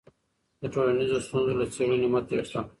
د 0.61 0.63
ټولنیزو 0.73 1.17
ستونزو 1.25 1.53
له 1.59 1.65
څېړنې 1.73 2.07
مه 2.13 2.21
تېښته. 2.27 2.59